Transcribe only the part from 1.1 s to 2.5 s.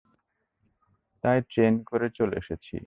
তাই ট্রেনে করে চলে